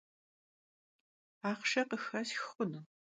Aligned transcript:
Axhşşe 1.49 1.83
khıxesx 1.89 2.39
xhunu? 2.43 2.81